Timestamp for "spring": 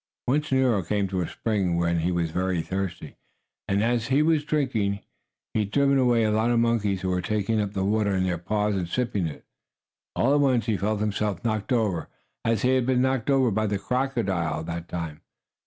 1.27-1.77